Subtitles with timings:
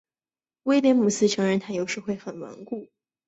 [0.63, 2.87] 威廉姆斯承认他有时会很顽固。